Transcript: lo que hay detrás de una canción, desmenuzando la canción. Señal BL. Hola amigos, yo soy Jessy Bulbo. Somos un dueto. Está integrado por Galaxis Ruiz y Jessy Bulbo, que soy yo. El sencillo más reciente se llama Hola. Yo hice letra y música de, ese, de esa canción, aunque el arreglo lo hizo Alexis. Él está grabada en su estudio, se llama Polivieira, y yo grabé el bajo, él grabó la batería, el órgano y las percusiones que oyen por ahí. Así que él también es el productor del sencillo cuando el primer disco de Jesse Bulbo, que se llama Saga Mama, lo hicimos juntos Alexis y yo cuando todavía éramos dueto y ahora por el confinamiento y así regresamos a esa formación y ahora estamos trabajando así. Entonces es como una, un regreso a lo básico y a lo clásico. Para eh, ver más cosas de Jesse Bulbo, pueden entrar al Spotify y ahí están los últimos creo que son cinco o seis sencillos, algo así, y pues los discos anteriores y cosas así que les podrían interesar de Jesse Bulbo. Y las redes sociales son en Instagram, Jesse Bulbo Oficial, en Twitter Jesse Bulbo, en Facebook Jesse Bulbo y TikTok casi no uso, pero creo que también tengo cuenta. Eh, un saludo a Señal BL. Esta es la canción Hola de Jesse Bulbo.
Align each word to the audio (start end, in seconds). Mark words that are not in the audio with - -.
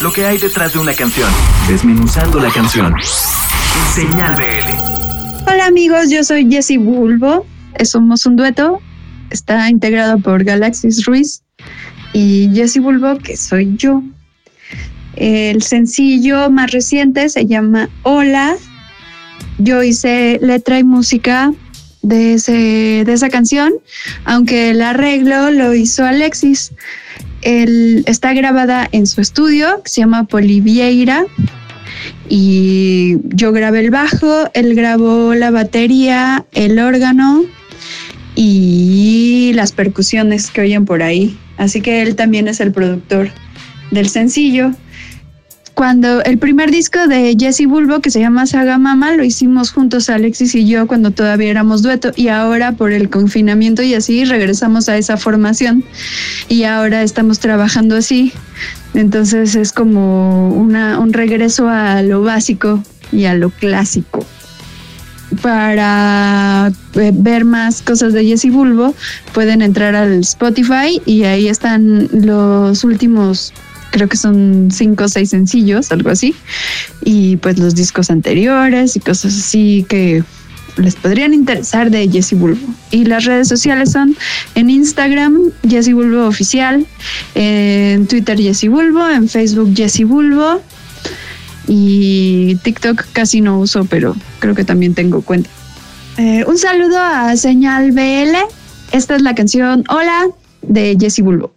lo 0.00 0.12
que 0.12 0.24
hay 0.24 0.38
detrás 0.38 0.72
de 0.72 0.78
una 0.78 0.94
canción, 0.94 1.28
desmenuzando 1.68 2.40
la 2.40 2.50
canción. 2.50 2.94
Señal 3.94 4.34
BL. 4.34 5.50
Hola 5.50 5.66
amigos, 5.66 6.10
yo 6.10 6.24
soy 6.24 6.50
Jessy 6.50 6.78
Bulbo. 6.78 7.46
Somos 7.84 8.24
un 8.24 8.36
dueto. 8.36 8.80
Está 9.30 9.68
integrado 9.68 10.18
por 10.18 10.42
Galaxis 10.44 11.04
Ruiz 11.04 11.42
y 12.14 12.50
Jessy 12.54 12.80
Bulbo, 12.80 13.18
que 13.18 13.36
soy 13.36 13.76
yo. 13.76 14.02
El 15.16 15.62
sencillo 15.62 16.50
más 16.50 16.70
reciente 16.70 17.28
se 17.28 17.46
llama 17.46 17.90
Hola. 18.02 18.56
Yo 19.58 19.82
hice 19.82 20.38
letra 20.40 20.78
y 20.78 20.84
música 20.84 21.52
de, 22.00 22.34
ese, 22.34 23.02
de 23.04 23.12
esa 23.12 23.28
canción, 23.28 23.74
aunque 24.24 24.70
el 24.70 24.80
arreglo 24.80 25.50
lo 25.50 25.74
hizo 25.74 26.04
Alexis. 26.04 26.72
Él 27.42 28.04
está 28.06 28.32
grabada 28.34 28.88
en 28.92 29.06
su 29.06 29.20
estudio, 29.20 29.82
se 29.84 30.00
llama 30.02 30.24
Polivieira, 30.24 31.26
y 32.28 33.16
yo 33.24 33.52
grabé 33.52 33.80
el 33.80 33.90
bajo, 33.90 34.50
él 34.54 34.74
grabó 34.74 35.34
la 35.34 35.50
batería, 35.50 36.46
el 36.52 36.78
órgano 36.78 37.44
y 38.36 39.52
las 39.54 39.72
percusiones 39.72 40.50
que 40.50 40.60
oyen 40.60 40.84
por 40.84 41.02
ahí. 41.02 41.36
Así 41.56 41.80
que 41.80 42.02
él 42.02 42.14
también 42.14 42.48
es 42.48 42.60
el 42.60 42.72
productor 42.72 43.30
del 43.90 44.08
sencillo 44.08 44.72
cuando 45.80 46.22
el 46.24 46.36
primer 46.36 46.70
disco 46.70 47.06
de 47.08 47.34
Jesse 47.40 47.64
Bulbo, 47.66 48.00
que 48.00 48.10
se 48.10 48.20
llama 48.20 48.44
Saga 48.44 48.76
Mama, 48.76 49.12
lo 49.12 49.24
hicimos 49.24 49.70
juntos 49.70 50.10
Alexis 50.10 50.54
y 50.54 50.66
yo 50.66 50.86
cuando 50.86 51.10
todavía 51.10 51.50
éramos 51.50 51.80
dueto 51.80 52.12
y 52.16 52.28
ahora 52.28 52.72
por 52.72 52.92
el 52.92 53.08
confinamiento 53.08 53.80
y 53.80 53.94
así 53.94 54.26
regresamos 54.26 54.90
a 54.90 54.98
esa 54.98 55.16
formación 55.16 55.82
y 56.50 56.64
ahora 56.64 57.02
estamos 57.02 57.38
trabajando 57.38 57.96
así. 57.96 58.34
Entonces 58.92 59.54
es 59.54 59.72
como 59.72 60.50
una, 60.50 60.98
un 60.98 61.14
regreso 61.14 61.66
a 61.66 62.02
lo 62.02 62.20
básico 62.20 62.84
y 63.10 63.24
a 63.24 63.32
lo 63.32 63.48
clásico. 63.48 64.26
Para 65.40 66.72
eh, 66.92 67.10
ver 67.14 67.46
más 67.46 67.80
cosas 67.80 68.12
de 68.12 68.26
Jesse 68.26 68.52
Bulbo, 68.52 68.94
pueden 69.32 69.62
entrar 69.62 69.96
al 69.96 70.20
Spotify 70.20 71.00
y 71.06 71.22
ahí 71.22 71.48
están 71.48 72.06
los 72.12 72.84
últimos 72.84 73.54
creo 73.90 74.08
que 74.08 74.16
son 74.16 74.68
cinco 74.72 75.04
o 75.04 75.08
seis 75.08 75.30
sencillos, 75.30 75.92
algo 75.92 76.10
así, 76.10 76.34
y 77.04 77.36
pues 77.36 77.58
los 77.58 77.74
discos 77.74 78.10
anteriores 78.10 78.96
y 78.96 79.00
cosas 79.00 79.36
así 79.36 79.84
que 79.88 80.22
les 80.76 80.94
podrían 80.94 81.34
interesar 81.34 81.90
de 81.90 82.08
Jesse 82.08 82.34
Bulbo. 82.34 82.66
Y 82.90 83.04
las 83.04 83.24
redes 83.24 83.48
sociales 83.48 83.92
son 83.92 84.16
en 84.54 84.70
Instagram, 84.70 85.38
Jesse 85.68 85.92
Bulbo 85.92 86.26
Oficial, 86.26 86.86
en 87.34 88.06
Twitter 88.06 88.38
Jesse 88.38 88.68
Bulbo, 88.68 89.08
en 89.08 89.28
Facebook 89.28 89.74
Jesse 89.74 90.04
Bulbo 90.04 90.62
y 91.66 92.56
TikTok 92.62 93.06
casi 93.12 93.40
no 93.40 93.58
uso, 93.58 93.84
pero 93.84 94.16
creo 94.38 94.54
que 94.54 94.64
también 94.64 94.94
tengo 94.94 95.22
cuenta. 95.22 95.50
Eh, 96.16 96.44
un 96.46 96.58
saludo 96.58 96.98
a 96.98 97.36
Señal 97.36 97.92
BL. 97.92 98.36
Esta 98.92 99.16
es 99.16 99.22
la 99.22 99.34
canción 99.34 99.84
Hola 99.88 100.26
de 100.62 100.96
Jesse 100.98 101.20
Bulbo. 101.20 101.52